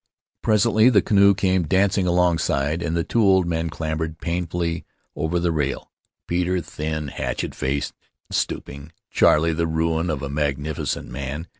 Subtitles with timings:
[0.41, 4.83] Presently the canoe came dancing alongside, and the two old men clambered painfully
[5.15, 5.91] over the rail—
[6.27, 7.93] Peter thin, hatchet faced,
[8.27, 11.45] and stooping; Charley the ruin of a magnificent man.